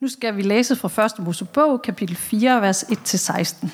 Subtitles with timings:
[0.00, 1.18] Nu skal vi læse fra 1.
[1.18, 3.68] Mosebog, kapitel 4, vers 1-16.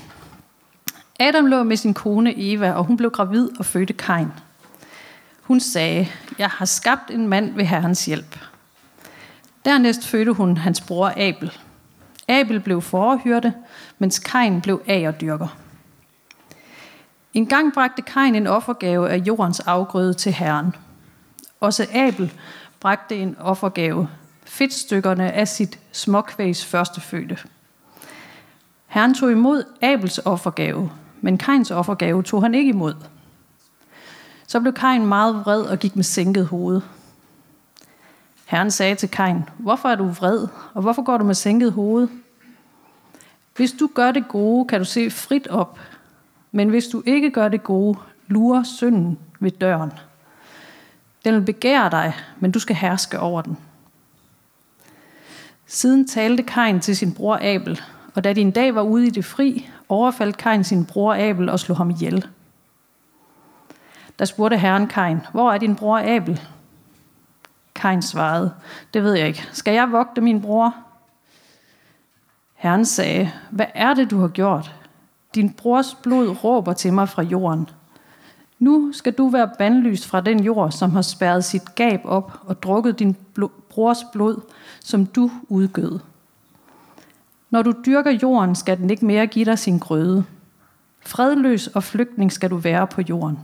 [1.21, 4.29] Adam lå med sin kone Eva, og hun blev gravid og fødte Kain.
[5.43, 6.09] Hun sagde,
[6.39, 8.39] jeg har skabt en mand ved Herrens hjælp.
[9.65, 11.53] Dernæst fødte hun hans bror Abel.
[12.29, 13.54] Abel blev forhyrte,
[13.99, 15.56] mens Kain blev agerdyrker.
[17.34, 20.74] En gang bragte Kain en offergave af jordens afgrøde til Herren.
[21.61, 22.33] Også Abel
[22.80, 24.09] bragte en offergave,
[24.47, 27.38] fedtstykkerne af sit småkvægs førstefødte.
[28.86, 32.95] Herren tog imod Abels offergave, men Kains offergave tog han ikke imod.
[34.46, 36.80] Så blev Kain meget vred og gik med sænket hoved.
[38.46, 42.08] Herren sagde til Kain, hvorfor er du vred, og hvorfor går du med sænket hoved?
[43.56, 45.78] Hvis du gør det gode, kan du se frit op,
[46.52, 49.92] men hvis du ikke gør det gode, lurer synden ved døren.
[51.24, 53.58] Den vil begære dig, men du skal herske over den.
[55.66, 57.80] Siden talte Kain til sin bror Abel,
[58.15, 61.48] og da de en dag var ude i det fri, overfaldt Kain sin bror Abel
[61.48, 62.27] og slog ham ihjel.
[64.19, 66.41] Der spurgte herren Kain, hvor er din bror Abel?
[67.75, 68.55] Kain svarede,
[68.95, 69.48] det ved jeg ikke.
[69.53, 70.75] Skal jeg vogte min bror?
[72.55, 74.75] Herren sagde, hvad er det, du har gjort?
[75.34, 77.69] Din brors blod råber til mig fra jorden.
[78.58, 82.62] Nu skal du være bandlyst fra den jord, som har spærret sit gab op og
[82.62, 83.17] drukket din
[83.77, 84.41] brors blod,
[84.80, 85.98] som du udgød.
[87.50, 90.24] Når du dyrker jorden, skal den ikke mere give dig sin grøde.
[91.00, 93.38] Fredløs og flygtning skal du være på jorden.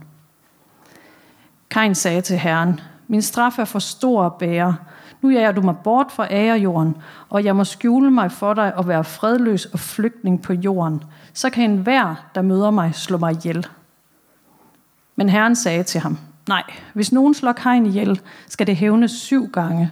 [1.69, 4.75] Kain sagde til Herren, min straf er for stor at bære.
[5.21, 6.97] Nu jager du mig bort fra ærejorden,
[7.29, 11.03] og jeg må skjule mig for dig og være fredløs og flygtning på jorden.
[11.33, 13.67] Så kan enhver, der møder mig, slå mig ihjel.
[15.15, 19.47] Men Herren sagde til ham, nej, hvis nogen slår Kain ihjel, skal det hævnes syv
[19.47, 19.91] gange.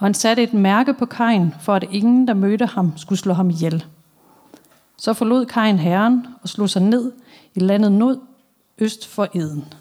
[0.00, 3.32] Og han satte et mærke på Kain, for at ingen, der mødte ham, skulle slå
[3.32, 3.84] ham ihjel.
[4.96, 7.12] Så forlod Kain herren og slog sig ned
[7.54, 8.20] i landet Nod,
[8.78, 9.74] øst for Eden.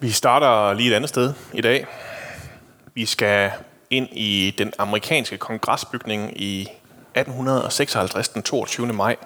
[0.00, 1.86] Vi starter lige et andet sted i dag.
[2.94, 3.50] Vi skal
[3.90, 8.86] ind i den amerikanske kongresbygning i 1856, den 22.
[8.86, 9.16] maj.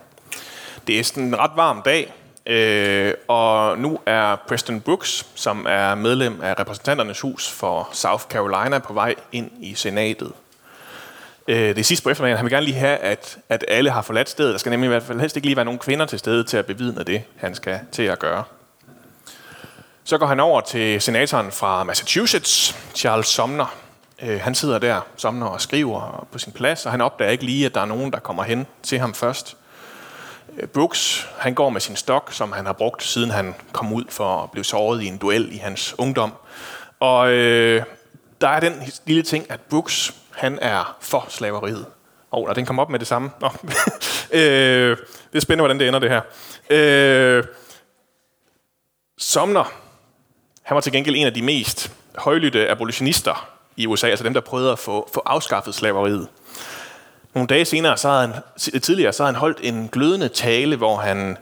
[0.87, 2.13] Det er sådan en ret varm dag,
[2.47, 8.79] øh, og nu er Preston Brooks, som er medlem af repræsentanternes hus for South Carolina,
[8.79, 10.33] på vej ind i senatet.
[11.49, 12.37] Øh, det sidste på eftermiddagen.
[12.37, 14.53] Han vil gerne lige have, at, at alle har forladt stedet.
[14.53, 16.57] Der skal nemlig i hvert fald helst ikke lige være nogen kvinder til stede til
[16.57, 18.45] at bevidne det, han skal til at gøre.
[20.05, 23.75] Så går han over til senatoren fra Massachusetts, Charles Sumner.
[24.23, 27.67] Øh, han sidder der, Sumner, og skriver på sin plads, og han opdager ikke lige,
[27.67, 29.57] at der er nogen, der kommer hen til ham først.
[30.59, 34.05] Øh, Brooks, han går med sin stok, som han har brugt, siden han kom ud
[34.09, 36.33] for at blive såret i en duel i hans ungdom.
[37.01, 37.83] Og øh,
[38.41, 41.87] der er den lille ting, at Brooks, han er for slaveriet.
[42.33, 43.31] Åh, oh, den kom op med det samme.
[43.41, 43.49] Nå.
[44.39, 44.97] øh,
[45.33, 46.21] det er spændende, hvordan det ender, det her.
[46.71, 47.45] Øh,
[49.19, 49.73] Somner,
[50.63, 54.41] han var til gengæld en af de mest højlytte abolitionister i USA, altså dem, der
[54.41, 56.29] prøvede at få, få afskaffet slaveriet.
[57.35, 60.97] Nogle dage senere, så havde han, tidligere, så havde han holdt en glødende tale, hvor
[60.97, 61.37] han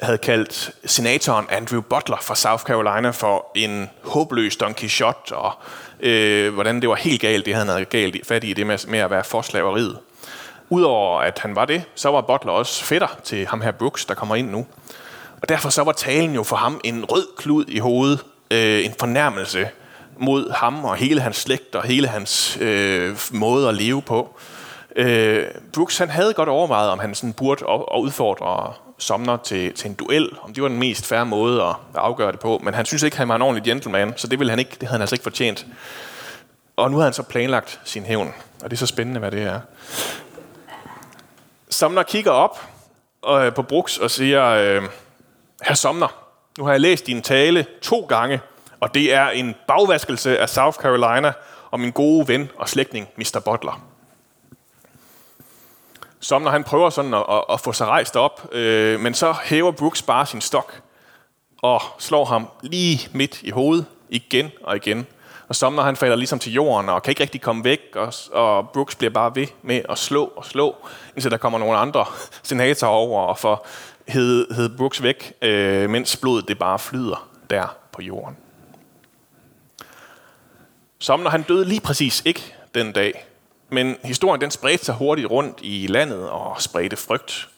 [0.00, 5.52] havde kaldt senatoren Andrew Butler fra South Carolina for en håbløs Don Quixote, og
[6.00, 8.98] øh, hvordan det var helt galt, det han havde galt fat i det med, med
[8.98, 9.98] at være for slaveriet.
[10.70, 14.14] Udover at han var det, så var Butler også fætter til ham her Brooks, der
[14.14, 14.66] kommer ind nu.
[15.42, 18.94] Og derfor så var talen jo for ham en rød klud i hovedet, øh, en
[18.98, 19.68] fornærmelse
[20.16, 24.38] mod ham og hele hans slægt og hele hans øh, måde at leve på.
[24.98, 29.88] Øh, Brooks han havde godt overvejet, om han sådan burde og udfordre Somner til, til
[29.88, 32.74] en duel, om det var den mest færre måde at, at afgøre det på, men
[32.74, 34.92] han synes ikke, han var en ordentlig gentleman, så det, ville han ikke, det havde
[34.92, 35.66] han altså ikke fortjent.
[36.76, 39.42] Og nu har han så planlagt sin hævn, og det er så spændende, hvad det
[39.42, 39.60] er.
[41.70, 42.68] Somner kigger op
[43.28, 44.82] øh, på Brooks og siger, øh,
[45.62, 46.08] Herr Somner,
[46.58, 48.40] nu har jeg læst din tale to gange,
[48.80, 51.32] og det er en bagvaskelse af South Carolina
[51.70, 53.40] og min gode ven og slægtning, Mr.
[53.44, 53.97] Butler.
[56.20, 59.70] Somner han prøver sådan at, at, at få sig rejst op, øh, men så hæver
[59.70, 60.80] Brooks bare sin stok
[61.62, 65.06] og slår ham lige midt i hovedet igen og igen.
[65.48, 68.70] Og Somner han falder ligesom til jorden og kan ikke rigtig komme væk, og, og
[68.70, 70.76] Brooks bliver bare ved med at slå og slå,
[71.16, 72.06] indtil der kommer nogle andre
[72.42, 73.66] senatorer over og får
[74.08, 78.36] hed, hed Brooks væk, øh, mens blodet det bare flyder der på jorden.
[80.98, 83.26] Somner han døde lige præcis ikke den dag,
[83.70, 87.48] men historien den spredte sig hurtigt rundt i landet og spredte frygt.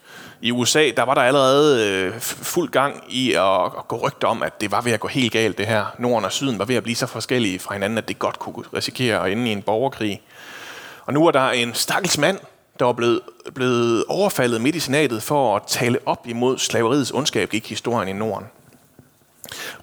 [0.42, 4.42] I USA, der var der allerede øh, fuld gang i at, at gå rygter om,
[4.42, 5.84] at det var ved at gå helt galt det her.
[5.98, 8.64] Norden og Syden var ved at blive så forskellige fra hinanden, at det godt kunne
[8.74, 10.22] risikere at ende i en borgerkrig.
[11.06, 12.38] Og nu er der en stakkels mand,
[12.78, 13.20] der var blevet,
[13.54, 18.12] blevet overfaldet midt i senatet for at tale op imod slaveriets ondskab, gik historien i
[18.12, 18.46] Norden.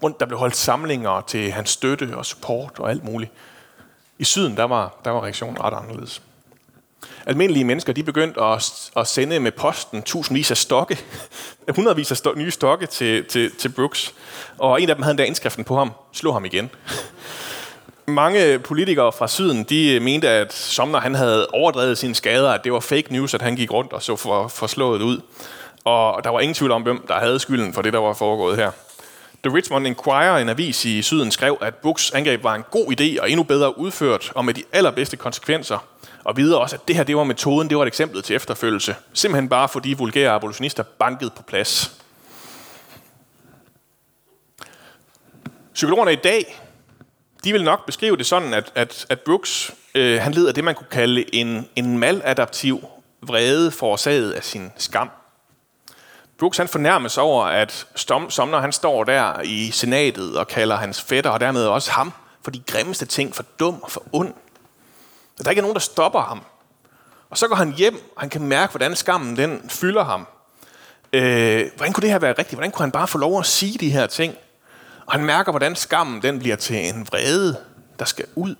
[0.03, 3.31] Rundt der blev holdt samlinger til hans støtte og support og alt muligt.
[4.19, 6.21] I syden, der var, der var reaktionen ret anderledes.
[7.25, 10.99] Almindelige mennesker, de begyndte at, at sende med posten tusindvis af stokke,
[11.75, 14.13] hundredvis af nye stokke til, til, til Brooks.
[14.57, 16.69] Og en af dem havde endda indskriften på ham, slå ham igen.
[18.05, 22.73] Mange politikere fra syden, de mente, at Somner han havde overdrevet sine skader, at det
[22.73, 25.21] var fake news, at han gik rundt og så for, for slået ud.
[25.83, 28.57] Og der var ingen tvivl om, hvem der havde skylden for det, der var foregået
[28.57, 28.71] her.
[29.43, 33.21] The Richmond Inquirer, en avis i syden, skrev, at Books angreb var en god idé
[33.21, 35.87] og endnu bedre udført, og med de allerbedste konsekvenser.
[36.23, 38.95] Og videre også, at det her det var metoden, det var et eksempel til efterfølgelse.
[39.13, 42.01] Simpelthen bare fordi vulgære abolitionister bankede på plads.
[45.73, 46.61] Psykologerne i dag,
[47.43, 50.63] de vil nok beskrive det sådan, at, at, at Brooks øh, han led af det,
[50.63, 52.85] man kunne kalde en, en maladaptiv
[53.21, 55.09] vrede forårsaget af sin skam.
[56.39, 61.01] Brooks han fornærmes over, at Stom, Somner han står der i senatet og kalder hans
[61.01, 62.13] fætter, og dermed også ham,
[62.43, 64.33] for de grimmeste ting, for dum og for ond.
[65.39, 66.41] Og der ikke er nogen, der stopper ham.
[67.29, 70.27] Og så går han hjem, og han kan mærke, hvordan skammen den fylder ham.
[71.13, 72.53] Øh, hvordan kunne det her være rigtigt?
[72.53, 74.35] Hvordan kunne han bare få lov at sige de her ting?
[75.05, 77.57] Og han mærker, hvordan skammen den bliver til en vrede,
[77.99, 78.55] der skal ud.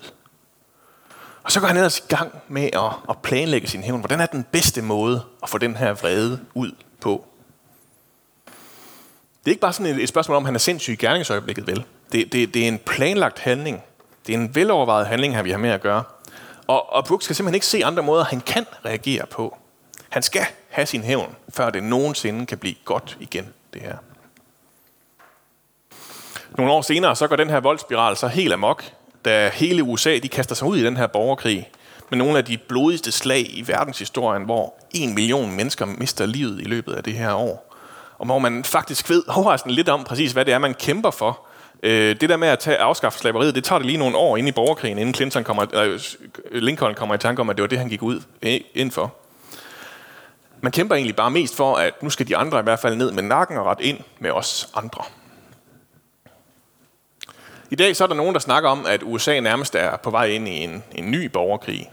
[1.44, 4.00] Og så går han ellers i gang med at, at planlægge sin hævn.
[4.00, 6.72] Hvordan er den bedste måde at få den her vrede ud
[7.02, 7.26] på?
[9.48, 11.84] Det er ikke bare sådan et, et spørgsmål om, han er sindssyg i gerningsøjeblikket, vel?
[12.12, 13.84] Det, det, det er en planlagt handling.
[14.28, 16.04] Det er en velovervejet handling, her vi har med at gøre.
[16.68, 19.58] Og, og Brooks skal simpelthen ikke se andre måder, han kan reagere på.
[20.10, 23.96] Han skal have sin hævn, før det nogensinde kan blive godt igen, det her.
[26.58, 28.84] Nogle år senere, så går den her voldsspiral så helt amok,
[29.26, 31.70] da hele USA de kaster sig ud i den her borgerkrig
[32.10, 36.66] med nogle af de blodigste slag i verdenshistorien, hvor en million mennesker mister livet i
[36.66, 37.67] løbet af det her år.
[38.18, 41.40] Og hvor man faktisk ved overraskende lidt om præcis, hvad det er, man kæmper for.
[41.84, 44.48] Øh, det der med at tage afskaffe slaveriet, det tager det lige nogle år ind
[44.48, 45.94] i borgerkrigen, inden Clinton kommer, øh,
[46.52, 48.22] øh Lincoln kommer i tanke om, at det var det, han gik ud
[48.74, 49.16] ind for.
[50.62, 53.12] Man kæmper egentlig bare mest for, at nu skal de andre i hvert fald ned
[53.12, 55.04] med nakken og ret ind med os andre.
[57.70, 60.26] I dag så er der nogen, der snakker om, at USA nærmest er på vej
[60.26, 61.92] ind i en, en ny borgerkrig.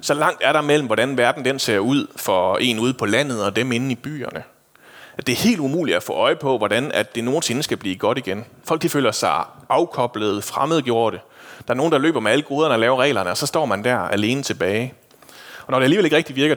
[0.00, 3.44] Så langt er der mellem, hvordan verden den ser ud for en ude på landet
[3.44, 4.42] og dem inde i byerne.
[5.18, 7.96] At det er helt umuligt at få øje på, hvordan at det nogensinde skal blive
[7.96, 8.44] godt igen.
[8.64, 11.20] Folk de føler sig afkoblet, fremmedgjorte.
[11.66, 13.84] Der er nogen, der løber med alle goderne og laver reglerne, og så står man
[13.84, 14.94] der alene tilbage.
[15.66, 16.54] Og når det alligevel ikke rigtig virker,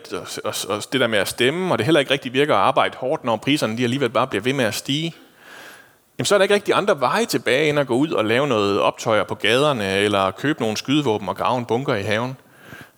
[0.92, 3.38] det der med at stemme, og det heller ikke rigtig virker at arbejde hårdt, når
[3.38, 5.16] priserne de alligevel bare bliver ved med at stige,
[6.20, 8.48] jamen så er der ikke rigtig andre veje tilbage, end at gå ud og lave
[8.48, 12.38] noget optøjer på gaderne, eller købe nogle skydevåben og grave en bunker i haven.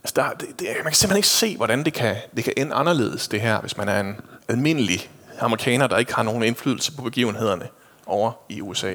[0.03, 2.73] Altså der, det, det, man kan simpelthen ikke se, hvordan det kan, det kan ende
[2.73, 4.15] anderledes, det her, hvis man er en
[4.47, 5.09] almindelig
[5.39, 7.67] amerikaner, der ikke har nogen indflydelse på begivenhederne
[8.05, 8.93] over i USA.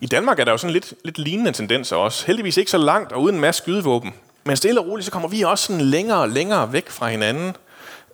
[0.00, 2.26] I Danmark er der jo sådan lidt, lidt lignende tendenser også.
[2.26, 4.14] Heldigvis ikke så langt og uden en masse skydevåben.
[4.44, 7.56] Men stille og roligt, så kommer vi også sådan længere og længere væk fra hinanden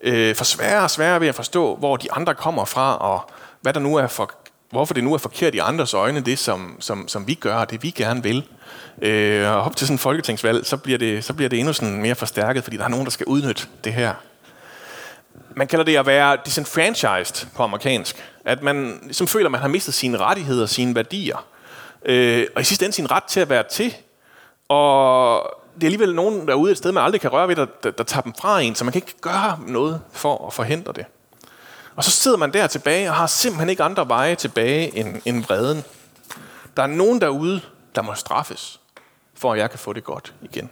[0.00, 3.31] øh, for sværere og sværere ved at forstå, hvor de andre kommer fra, og
[3.61, 4.31] hvad der nu er for,
[4.71, 7.71] hvorfor det nu er forkert i andres øjne, det som, som, som vi gør, og
[7.71, 8.45] det vi gerne vil.
[9.02, 12.02] Øh, og op til sådan en folketingsvalg, så bliver, det, så bliver det endnu sådan
[12.02, 14.14] mere forstærket, fordi der er nogen, der skal udnytte det her.
[15.59, 18.25] Man kalder det at være disenfranchised på amerikansk.
[18.45, 21.47] At man ligesom føler, at man har mistet sine rettigheder, sine værdier.
[22.05, 23.95] Øh, og i sidste ende sin ret til at være til.
[24.69, 25.43] Og
[25.75, 28.05] det er alligevel nogen derude et sted, man aldrig kan røre ved, der, der, der
[28.05, 31.05] tager dem fra en, så man kan ikke gøre noget for at forhindre det.
[31.97, 35.43] Og så sidder man der tilbage og har simpelthen ikke andre veje tilbage end, end
[35.45, 35.85] vreden.
[36.77, 37.61] Der er nogen derude,
[37.95, 38.81] der må straffes,
[39.35, 40.71] for at jeg kan få det godt igen.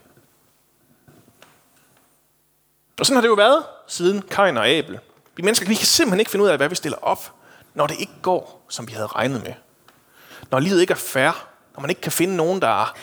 [3.00, 4.98] Og sådan har det jo været siden Kain og Abel.
[5.36, 7.32] Vi mennesker vi kan simpelthen ikke finde ud af, hvad vi stiller op,
[7.74, 9.52] når det ikke går, som vi havde regnet med.
[10.50, 12.96] Når livet ikke er fair, når man ikke kan finde nogen, der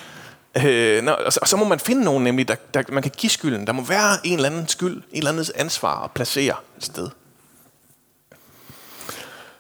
[0.65, 3.29] Øh, og, så, og så må man finde nogen, nemlig, der, der, man kan give
[3.29, 3.67] skylden.
[3.67, 7.09] Der må være en eller anden skyld, en eller andet ansvar at placere et sted.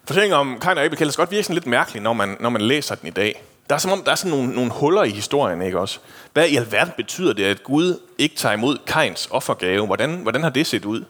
[0.05, 2.61] Fortællingen om Kain og Abel kan godt virke sådan lidt mærkelig, når man, når man
[2.61, 3.43] læser den i dag.
[3.69, 5.99] Der er som om, der er sådan nogle, nogle huller i historien, ikke også?
[6.33, 9.85] Hvad i alverden betyder det, at Gud ikke tager imod Kains offergave?
[9.85, 11.05] Hvordan, hvordan har det set ud?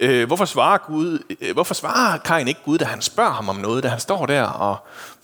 [0.00, 3.56] Øh, hvorfor, svarer Gud, øh, hvorfor svarer Kain ikke Gud, da han spørger ham om
[3.56, 4.76] noget, da han står der og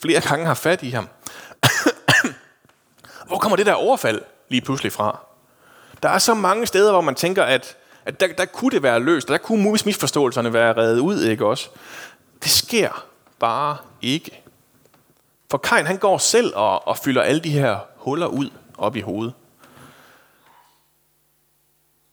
[0.03, 1.09] flere gange har fat i ham?
[3.29, 5.19] Hvor kommer det der overfald lige pludselig fra?
[6.03, 9.01] Der er så mange steder, hvor man tænker, at, At der, der kunne det være
[9.01, 11.69] løst, og der kunne misforståelserne være reddet ud, ikke også?
[12.43, 13.07] Det sker
[13.39, 14.46] bare ikke.
[15.57, 19.01] For Kain, han går selv og, og fylder alle de her huller ud op i
[19.01, 19.35] hovedet.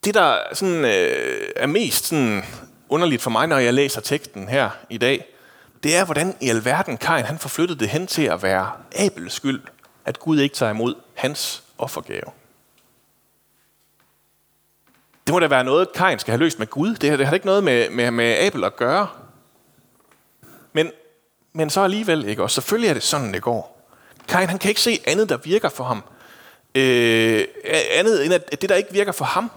[0.05, 2.43] Det, der sådan, øh, er mest sådan
[2.89, 5.25] underligt for mig, når jeg læser teksten her i dag,
[5.83, 9.61] det er, hvordan i alverden Kain han forflyttede det hen til at være Abels skyld,
[10.05, 12.31] at Gud ikke tager imod hans offergave.
[15.27, 16.95] Det må da være noget, Kain skal have løst med Gud.
[16.95, 19.07] Det har, det har ikke noget med, med, med Abel at gøre.
[21.53, 22.43] Men, så alligevel ikke.
[22.43, 23.89] Og selvfølgelig er det sådan, det går.
[24.27, 26.03] Kain han kan ikke se andet, der virker for ham.
[26.75, 27.45] Øh,
[27.91, 29.51] andet end at det, der ikke virker for ham,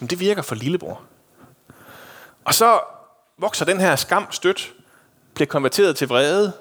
[0.00, 1.02] men det virker for lillebror.
[2.44, 2.80] Og så
[3.38, 4.74] vokser den her skam stødt,
[5.34, 6.52] bliver konverteret til vrede,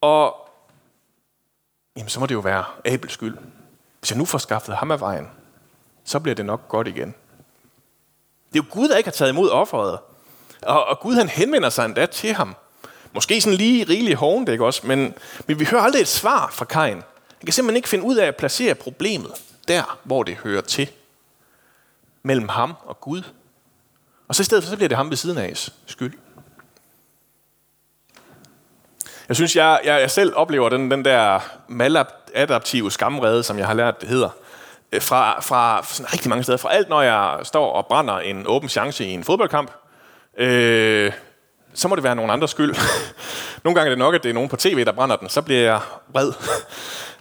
[0.00, 0.48] og
[1.96, 3.38] jamen, så må det jo være Abels skyld.
[3.98, 5.30] Hvis jeg nu får skaffet ham af vejen,
[6.04, 7.14] så bliver det nok godt igen.
[8.52, 9.98] Det er jo Gud, der ikke har taget imod offeret.
[10.62, 12.56] Og, og Gud han henvender sig endda til ham.
[13.14, 14.86] Måske sådan lige rigeligt hovent, ikke også?
[14.86, 15.14] Men,
[15.46, 16.94] men vi hører aldrig et svar fra Kain.
[17.38, 19.30] Han kan simpelthen ikke finde ud af at placere problemet
[19.68, 20.90] der, hvor det hører til.
[22.22, 23.22] Mellem ham og Gud.
[24.28, 26.18] Og så i stedet for, så bliver det ham ved siden af skyld.
[29.28, 33.74] Jeg synes, jeg, jeg, jeg selv oplever den, den der maladaptive skamrede, som jeg har
[33.74, 34.28] lært, det hedder,
[34.92, 36.58] øh, fra, fra sådan rigtig mange steder.
[36.58, 39.70] Fra alt, når jeg står og brænder en åben chance i en fodboldkamp,
[40.38, 41.12] øh,
[41.74, 42.74] så må det være nogen andres skyld.
[43.64, 45.28] Nogle gange er det nok, at det er nogen på tv, der brænder den.
[45.28, 45.80] Så bliver jeg
[46.12, 46.32] vred.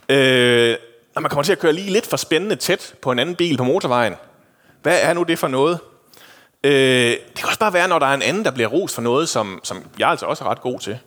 [0.15, 0.77] øh,
[1.15, 3.57] når man kommer til at køre lige lidt for spændende tæt på en anden bil
[3.57, 4.15] på motorvejen.
[4.81, 5.79] Hvad er nu det for noget?
[6.63, 6.71] Øh,
[7.11, 9.29] det kan også bare være, når der er en anden, der bliver ros for noget,
[9.29, 10.99] som, som jeg altså også er ret god til.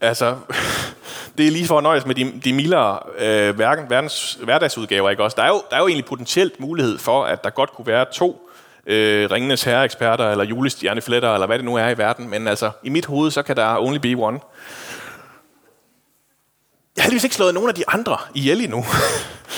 [0.00, 0.36] Altså,
[1.38, 5.34] det er lige for at nøjes med de, de mildere øh, verdens, hverdagsudgaver, ikke også?
[5.34, 8.06] Der er, jo, der er jo egentlig potentielt mulighed for, at der godt kunne være
[8.12, 8.50] to
[8.86, 12.88] øh, Ringenes Herre-eksperter, eller julestjernefletter, eller hvad det nu er i verden, men altså, i
[12.88, 14.40] mit hoved, så kan der only be one.
[16.96, 18.84] Jeg har heldigvis ikke slået nogen af de andre ihjel endnu.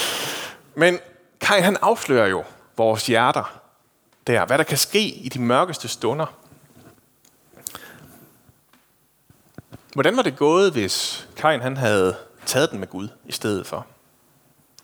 [0.82, 0.98] men
[1.40, 2.44] Kai, han afslører jo
[2.76, 3.60] vores hjerter
[4.26, 6.26] der, hvad der kan ske i de mørkeste stunder.
[9.94, 12.16] Hvordan var det gået, hvis Kain han havde
[12.46, 13.86] taget den med Gud i stedet for?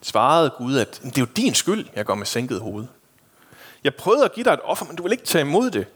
[0.03, 2.87] Svarede Gud, at det er jo din skyld, jeg går med sænket hoved.
[3.85, 5.87] Jeg prøvede at give dig et offer, men du vil ikke tage imod det.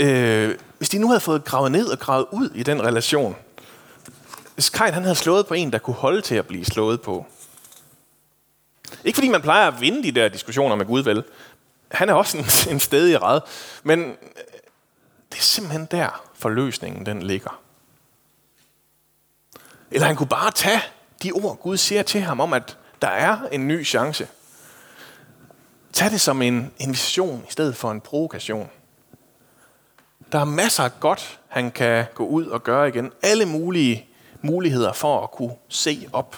[0.00, 3.36] Øh, hvis de nu havde fået gravet ned og gravet ud i den relation,
[4.54, 7.26] hvis Kain han havde slået på en, der kunne holde til at blive slået på.
[9.04, 11.24] Ikke fordi man plejer at vinde de der diskussioner med Gud, vel?
[11.90, 12.44] Han er også en,
[12.74, 13.40] en stedig red.
[13.82, 14.00] Men
[15.32, 17.60] det er simpelthen der, forløsningen den ligger.
[19.90, 20.82] Eller han kunne bare tage
[21.22, 24.28] de ord, Gud siger til ham om, at der er en ny chance.
[25.98, 28.70] Tag det som en invitation i stedet for en provokation.
[30.32, 33.12] Der er masser af godt, han kan gå ud og gøre igen.
[33.22, 34.06] Alle mulige
[34.42, 36.36] muligheder for at kunne se op.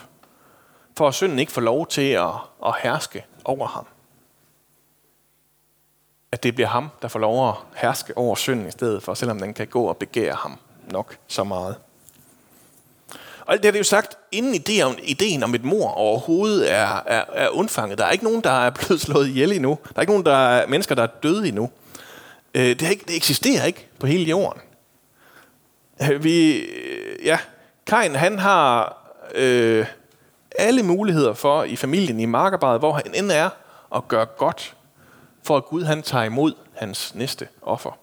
[0.96, 2.30] For at synden ikke får lov til at,
[2.66, 3.86] at herske over ham
[6.32, 9.38] at det bliver ham, der får lov at herske over synden i stedet for, selvom
[9.38, 10.58] den kan gå og begære ham
[10.90, 11.76] nok så meget.
[13.50, 17.02] Og alt det er det jo sagt, inden ideen, ideen om et mor overhovedet er,
[17.06, 17.98] er, er undfanget.
[17.98, 19.78] Der er ikke nogen, der er blevet slået ihjel endnu.
[19.88, 21.70] Der er ikke nogen der er, mennesker, der er døde endnu.
[22.54, 24.62] Øh, det, er ikke, det eksisterer ikke på hele jorden.
[26.02, 27.38] Øh, vi, øh, ja,
[27.86, 28.98] Kain, han har
[29.34, 29.86] øh,
[30.58, 33.50] alle muligheder for i familien, i Markerbad, hvor han end er,
[33.96, 34.76] at gøre godt
[35.42, 37.98] for at Gud han tager imod hans næste offer.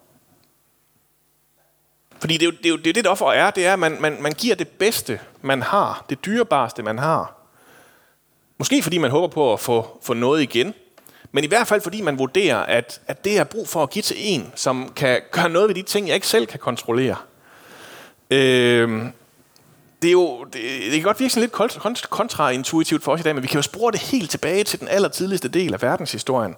[2.20, 3.78] Fordi det er jo det, er jo, det, er det, offer er, det er, at
[3.78, 7.34] man, man, man giver det bedste, man har, det dyrebareste, man har.
[8.58, 10.74] Måske fordi man håber på at få, få noget igen,
[11.32, 14.02] men i hvert fald fordi man vurderer, at, at det er brug for at give
[14.02, 17.16] til en, som kan gøre noget ved de ting, jeg ikke selv kan kontrollere.
[18.30, 19.04] Øh,
[20.02, 21.50] det er jo, det, det kan godt virke sådan
[21.84, 24.80] lidt kontraintuitivt for os i dag, men vi kan jo spore det helt tilbage til
[24.80, 26.54] den allertidligste del af verdenshistorien.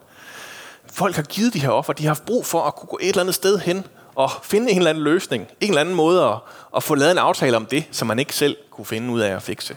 [0.92, 3.08] Folk har givet de her offer, de har haft brug for at kunne gå et
[3.08, 3.86] eller andet sted hen
[4.24, 6.38] at finde en eller anden løsning, en eller anden måde at,
[6.76, 9.34] at få lavet en aftale om det, som man ikke selv kunne finde ud af
[9.36, 9.76] at fikse.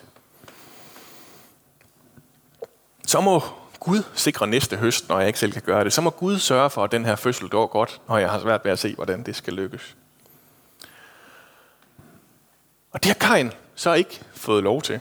[3.07, 3.43] Så må
[3.79, 5.93] Gud sikre næste høst, når jeg ikke selv kan gøre det.
[5.93, 8.65] Så må Gud sørge for, at den her fødsel går godt, når jeg har svært
[8.65, 9.95] ved at se, hvordan det skal lykkes.
[12.91, 14.99] Og det har Kain så ikke fået lov til.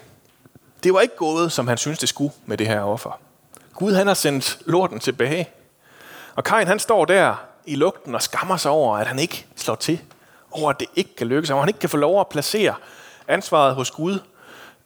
[0.83, 3.21] Det var ikke gået, som han synes det skulle med det her offer.
[3.75, 5.49] Gud han har sendt lorten tilbage
[6.35, 7.35] og Kain han står der
[7.67, 10.01] i lugten og skammer sig over, at han ikke slår til.
[10.51, 12.75] Over at det ikke kan lykkes, og han ikke kan få lov at placere
[13.29, 14.19] ansvaret hos Gud,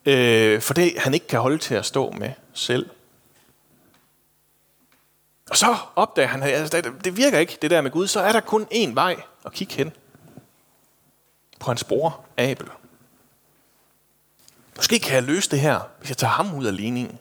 [0.06, 2.90] øh, for det han ikke kan holde til at stå med selv.
[5.50, 8.06] Og så opdager han, at altså, det virker ikke, det der med Gud.
[8.06, 9.92] Så er der kun én vej at kigge hen.
[11.60, 12.68] På hans bror, Abel.
[14.76, 17.18] Måske kan jeg løse det her, hvis jeg tager ham ud af ligningen.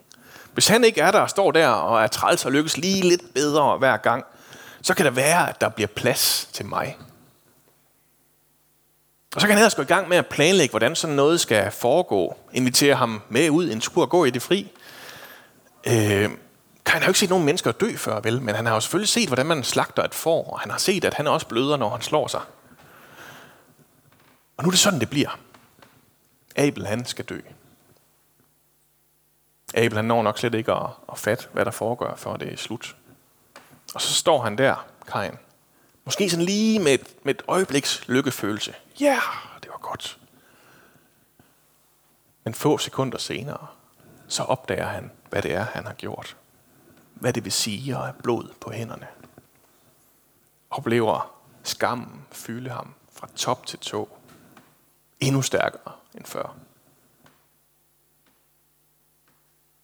[0.53, 3.33] Hvis han ikke er der og står der og er træls og lykkes lige lidt
[3.33, 4.25] bedre hver gang,
[4.86, 6.98] så kan det være, at der bliver plads til mig.
[9.36, 11.72] Og så kan han ellers gå i gang med at planlægge, hvordan sådan noget skal
[11.72, 12.38] foregå.
[12.54, 14.72] Invitere ham med ud en tur og gå i det fri.
[15.88, 16.30] Øh,
[16.88, 18.42] han har jo ikke set nogen mennesker dø før, vel?
[18.42, 21.06] Men han har jo selvfølgelig set, hvordan man slagter et får, og han har set,
[21.06, 22.42] at han også bløder, når han slår sig.
[24.58, 25.39] Og nu er det sådan, det bliver.
[26.56, 27.39] Abel, han skal dø.
[29.74, 32.58] Abel, han når nok slet ikke at, at fatte, hvad der foregår, før det er
[32.58, 32.96] slut.
[33.96, 35.38] Og så står han der, Kain.
[36.06, 38.74] Måske sådan lige med et, med et øjebliks lykkefølelse.
[39.00, 40.20] Ja, yeah, det var godt.
[42.44, 43.68] Men få sekunder senere,
[44.28, 46.38] så opdager han, hvad det er, han har gjort.
[47.14, 49.08] Hvad det vil sige at have blod på hænderne.
[50.70, 54.18] Oplever skammen fylde ham fra top til tå.
[55.20, 56.56] Endnu stærkere end før.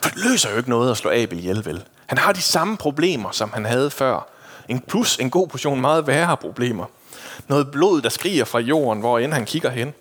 [0.02, 1.88] For det løser jo ikke noget at slå Abel ihjel, vel?
[2.12, 4.28] Han har de samme problemer, som han havde før.
[4.68, 6.86] En plus en god portion meget værre problemer.
[7.48, 9.94] Noget blod, der skriger fra jorden, hvor end han kigger hen.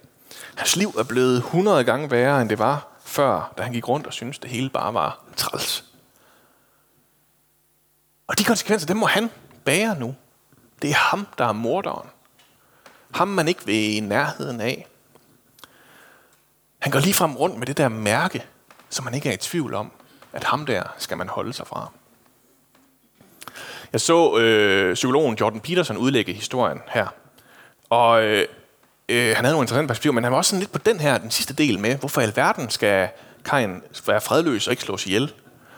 [0.55, 4.07] Hans liv er blevet 100 gange værre, end det var før, da han gik rundt
[4.07, 5.85] og syntes, det hele bare var træls.
[8.26, 9.31] Og de konsekvenser, dem må han
[9.64, 10.14] bære nu.
[10.83, 12.09] Det er ham, der er morderen.
[13.14, 14.87] Ham, man ikke vil i nærheden af.
[16.79, 18.47] Han går lige frem rundt med det der mærke,
[18.88, 19.93] som man ikke er i tvivl om,
[20.33, 21.90] at ham der skal man holde sig fra.
[23.92, 27.06] Jeg så øh, psykologen Jordan Peterson udlægge historien her.
[27.90, 28.47] Og øh,
[29.09, 31.18] øh, han havde nogle interessante perspektiver, men han var også sådan lidt på den her,
[31.18, 33.09] den sidste del med, hvorfor i alverden skal
[33.44, 35.32] Kain være fredløs og ikke slås ihjel?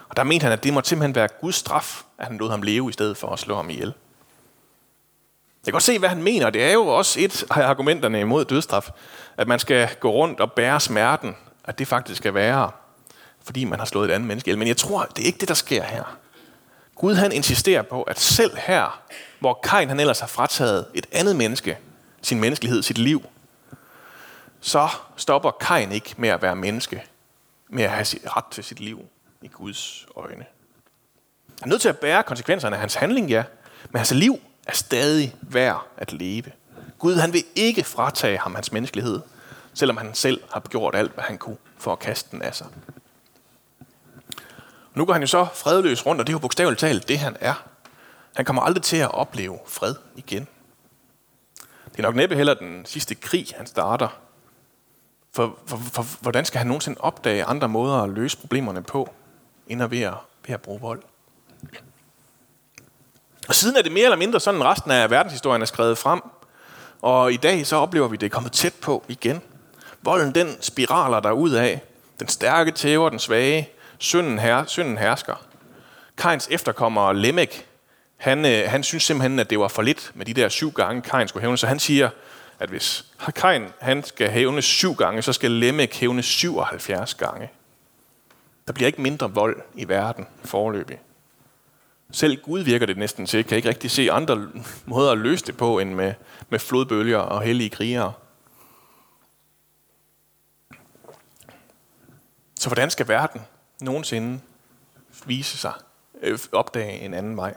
[0.08, 2.62] Og der mente han, at det må simpelthen være Guds straf, at han lod ham
[2.62, 3.92] leve i stedet for at slå ham ihjel.
[5.62, 6.50] Jeg kan godt se, hvad han mener.
[6.50, 8.90] Det er jo også et af argumenterne imod dødstraf,
[9.36, 12.70] at man skal gå rundt og bære smerten, at det faktisk skal være,
[13.44, 14.58] fordi man har slået et andet menneske ihjel.
[14.58, 16.16] Men jeg tror, det er ikke det, der sker her.
[16.94, 19.02] Gud han insisterer på, at selv her,
[19.40, 21.78] hvor Kain han ellers har frataget et andet menneske
[22.22, 23.22] sin menneskelighed, sit liv,
[24.60, 27.04] så stopper Kain ikke med at være menneske,
[27.68, 29.04] med at have ret til sit liv
[29.42, 30.46] i Guds øjne.
[31.60, 33.44] Han er nødt til at bære konsekvenserne af hans handling, ja,
[33.90, 36.52] men hans liv er stadig værd at leve.
[36.98, 39.20] Gud han vil ikke fratage ham hans menneskelighed,
[39.74, 42.66] selvom han selv har gjort alt, hvad han kunne for at kaste den af sig.
[44.94, 47.36] Nu går han jo så fredløs rundt, og det er jo bogstaveligt talt det, han
[47.40, 47.64] er.
[48.36, 50.46] Han kommer aldrig til at opleve fred igen.
[51.92, 54.08] Det er nok næppe heller den sidste krig, han starter.
[55.34, 59.12] For, for, for hvordan skal han nogensinde opdage andre måder at løse problemerne på,
[59.66, 60.14] end at ved at,
[60.46, 61.02] ved at bruge vold?
[63.48, 66.20] Og siden er det mere eller mindre sådan, resten af verdenshistorien er skrevet frem.
[67.02, 69.42] Og i dag så oplever vi, at det er kommet tæt på igen.
[70.02, 71.82] Volden den spiraler der ud af.
[72.20, 73.70] Den stærke tæver den svage.
[74.02, 75.34] Synden, her, synden hersker.
[76.16, 77.66] Kains efterkommer Lemek,
[78.16, 81.02] han, øh, han synes simpelthen, at det var for lidt med de der syv gange,
[81.02, 81.58] Kain skulle hævne.
[81.58, 82.10] Så han siger,
[82.58, 87.50] at hvis Kain han skal hævne syv gange, så skal Lemek hævne 77 gange.
[88.66, 90.98] Der bliver ikke mindre vold i verden forløbig.
[92.12, 93.44] Selv Gud virker det næsten til.
[93.44, 94.48] Kan ikke rigtig se andre
[94.84, 96.14] måder at løse det på, end med,
[96.48, 98.12] med flodbølger og hellige krigere.
[102.60, 103.40] Så hvordan skal verden
[103.82, 104.40] nogensinde
[105.26, 105.72] vise sig,
[106.20, 107.56] øh, opdage en anden vej?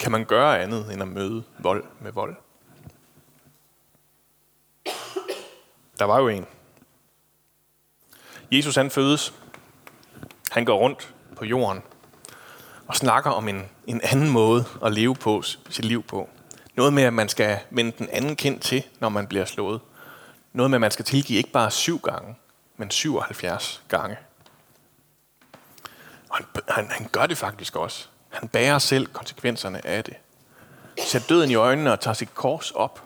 [0.00, 2.36] Kan man gøre andet end at møde vold med vold?
[5.98, 6.46] Der var jo en.
[8.52, 9.34] Jesus han fødes.
[10.50, 11.82] Han går rundt på jorden
[12.86, 16.28] og snakker om en, en anden måde at leve på sit liv på.
[16.74, 19.80] Noget med, at man skal vende den anden kind til, når man bliver slået.
[20.52, 22.34] Noget med, at man skal tilgive ikke bare syv gange,
[22.76, 24.16] men 77 gange.
[26.36, 28.08] Og han, han, han gør det faktisk også.
[28.28, 30.14] Han bærer selv konsekvenserne af det.
[31.06, 33.02] Sæt døden i øjnene og tager sit kors op.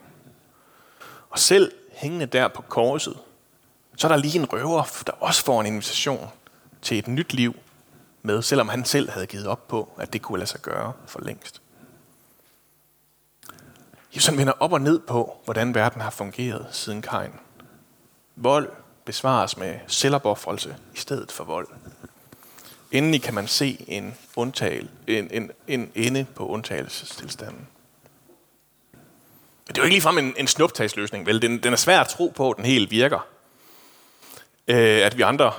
[1.31, 3.17] Og selv hængende der på korset,
[3.97, 6.29] så er der lige en røver, der også får en invitation
[6.83, 7.55] til et nyt liv
[8.23, 11.21] med, selvom han selv havde givet op på, at det kunne lade sig gøre for
[11.21, 11.63] længst.
[14.15, 17.33] Jesus vender op og ned på, hvordan verden har fungeret siden Kain.
[18.37, 18.69] Vold
[19.05, 21.69] besvares med selvopoffrelse i stedet for vold.
[22.91, 27.69] Endelig kan man se en, undtagel, en, en, en ende på undtagelsestilstanden.
[29.67, 31.43] Men det er jo ikke ligefrem en, en snuptagsløsning, vel?
[31.43, 33.27] Den, den er svær at tro på, at den helt virker.
[34.69, 35.53] Øh, at vi andre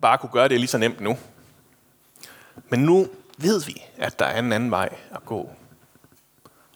[0.00, 1.18] bare kunne gøre det lige så nemt nu.
[2.68, 5.50] Men nu ved vi, at der er en anden vej at gå.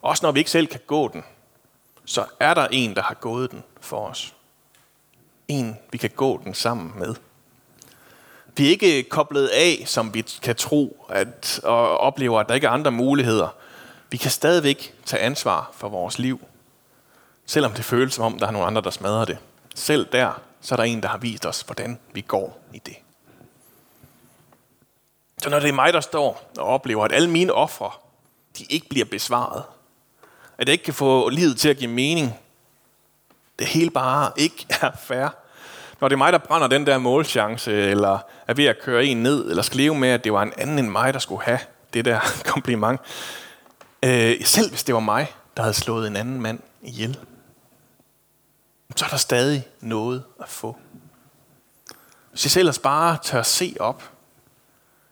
[0.03, 1.25] Også når vi ikke selv kan gå den,
[2.05, 4.35] så er der en, der har gået den for os.
[5.49, 7.15] En, vi kan gå den sammen med.
[8.57, 12.67] Vi er ikke koblet af, som vi kan tro, at, og oplever, at der ikke
[12.67, 13.49] er andre muligheder.
[14.11, 16.41] Vi kan stadigvæk tage ansvar for vores liv,
[17.47, 19.39] selvom det føles som om, der er nogle andre, der smadrer det.
[19.75, 22.97] Selv der, så er der en, der har vist os, hvordan vi går i det.
[25.43, 27.91] Så når det er mig, der står og oplever, at alle mine ofre,
[28.59, 29.65] de ikke bliver besvaret,
[30.59, 32.39] at jeg ikke kan få livet til at give mening,
[33.59, 35.29] det hele bare ikke er fair,
[36.03, 39.23] når det er mig, der brænder den der målchance, eller er ved at køre en
[39.23, 41.59] ned, eller skal leve med, at det var en anden end mig, der skulle have
[41.93, 42.21] det der
[42.53, 43.01] kompliment.
[44.03, 47.19] Øh, selv hvis det var mig, der havde slået en anden mand ihjel,
[48.97, 50.77] så er der stadig noget at få.
[52.31, 54.11] Hvis jeg selv bare tør se op,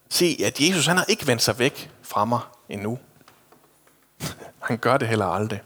[0.09, 2.99] se, at Jesus han har ikke vendt sig væk fra mig endnu.
[4.69, 5.63] Han gør det heller aldrig.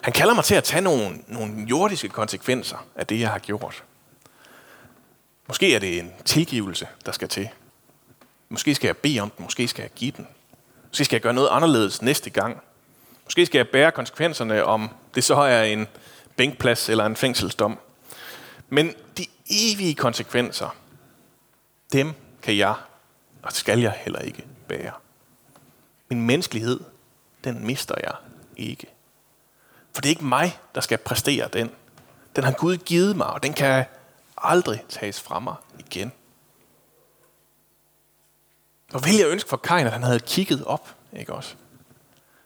[0.00, 3.84] Han kalder mig til at tage nogle, nogle jordiske konsekvenser af det, jeg har gjort.
[5.48, 7.48] Måske er det en tilgivelse, der skal til.
[8.48, 10.28] Måske skal jeg bede om den, måske skal jeg give den.
[10.88, 12.62] Måske skal jeg gøre noget anderledes næste gang.
[13.24, 15.86] Måske skal jeg bære konsekvenserne, om det så er en
[16.36, 17.78] bænkplads eller en fængselsdom.
[18.68, 20.76] Men de evige konsekvenser,
[21.92, 22.74] dem kan jeg,
[23.42, 24.92] og skal jeg heller ikke bære.
[26.08, 26.80] Min menneskelighed,
[27.44, 28.14] den mister jeg
[28.56, 28.86] ikke.
[29.94, 31.70] For det er ikke mig, der skal præstere den.
[32.36, 33.84] Den har Gud givet mig, og den kan
[34.38, 36.12] aldrig tages fra mig igen.
[38.92, 41.54] Og vil jeg ønske for Kain, at han havde kigget op, ikke også?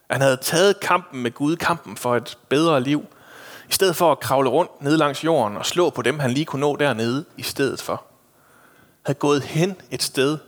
[0.09, 3.07] At han havde taget kampen med Gud, kampen for et bedre liv,
[3.69, 6.47] i stedet for at kravle rundt ned langs jorden og slå på dem, han lige
[6.47, 8.05] kunne nå dernede i stedet for.
[9.03, 10.39] Havde gået hen et sted,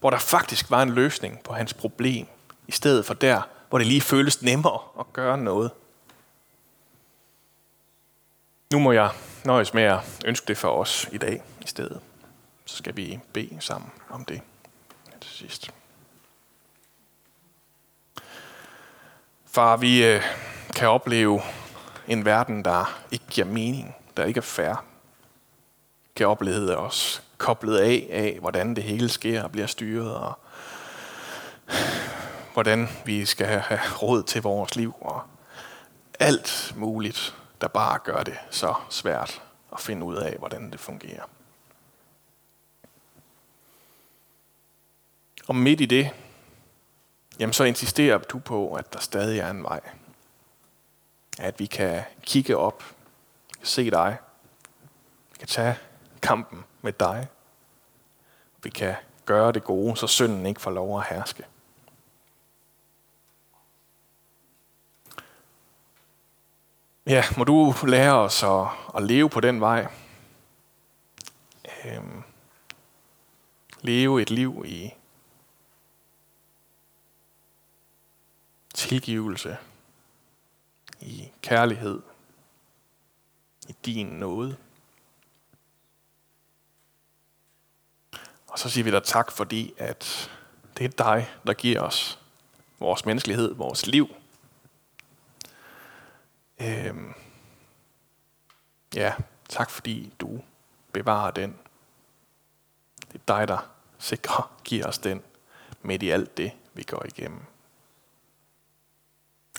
[0.00, 2.26] hvor der faktisk var en løsning på hans problem,
[2.68, 5.70] i stedet for der, hvor det lige føles nemmere at gøre noget.
[8.72, 9.10] Nu må jeg
[9.44, 12.00] nøjes med at ønske det for os i dag i stedet.
[12.64, 14.40] Så skal vi bede sammen om det
[15.20, 15.70] til sidst.
[19.46, 20.22] Far, vi øh,
[20.76, 21.40] kan opleve
[22.08, 24.84] en verden, der ikke giver mening, der ikke er fair.
[26.16, 30.38] Kan opleve os koblet af af, hvordan det hele sker og bliver styret, og
[32.52, 35.22] hvordan vi skal have råd til vores liv, og
[36.20, 41.24] alt muligt der bare gør det så svært at finde ud af, hvordan det fungerer.
[45.48, 46.10] Og midt i det,
[47.38, 49.80] jamen så insisterer du på, at der stadig er en vej.
[51.38, 52.84] At vi kan kigge op,
[53.62, 54.16] se dig,
[55.32, 55.78] vi kan tage
[56.22, 57.28] kampen med dig,
[58.62, 58.94] vi kan
[59.26, 61.44] gøre det gode, så synden ikke får lov at herske.
[67.06, 69.86] Ja, må du lære os at, at leve på den vej.
[71.84, 72.22] Øhm,
[73.80, 74.90] leve et liv i
[78.74, 79.56] tilgivelse,
[81.00, 82.02] i kærlighed,
[83.68, 84.56] i din nåde.
[88.46, 90.30] Og så siger vi dig tak, fordi at
[90.78, 92.18] det er dig, der giver os
[92.78, 94.08] vores menneskelighed, vores liv–
[96.62, 97.14] Øhm,
[98.94, 99.14] ja,
[99.48, 100.42] tak fordi du
[100.92, 101.58] bevarer den.
[103.12, 105.22] Det er dig, der sikrer, giver os den
[105.82, 107.40] midt i alt det, vi går igennem.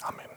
[0.04, 0.33] Amen.